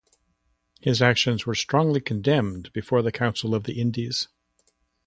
[0.79, 4.29] His actions were strongly condemned before the Council of the Indies.